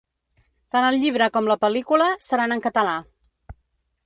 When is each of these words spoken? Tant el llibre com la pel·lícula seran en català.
Tant 0.75 0.87
el 0.87 0.97
llibre 1.03 1.27
com 1.37 1.51
la 1.51 1.59
pel·lícula 1.67 2.09
seran 2.31 2.57
en 2.57 2.65
català. 2.69 2.97